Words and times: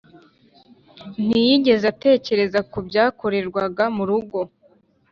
ntiyigeze 1.25 1.85
atekereza 1.93 2.59
ku 2.71 2.77
byakorerwaga 2.87 3.83
mu 3.95 4.03
rugo. 4.09 4.39